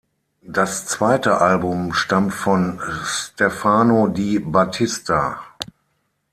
Das 0.47 0.87
zweite 0.87 1.41
Album 1.41 1.93
stammt 1.93 2.33
von 2.33 2.81
Stefano 3.03 4.07
Di 4.07 4.39
Battista. 4.39 5.39